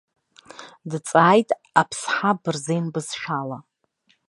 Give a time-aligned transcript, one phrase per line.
[0.89, 1.49] Дҵааит
[1.81, 3.57] аԥсҳа бырзен бызшәала.